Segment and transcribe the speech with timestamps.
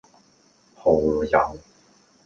[0.77, 1.55] 蠔油